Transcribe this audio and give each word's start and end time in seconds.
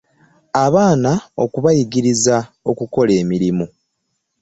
Abaana 0.63 1.11
okubayigiriza 1.43 2.37
okukola 2.69 3.11
emirimu. 3.21 3.65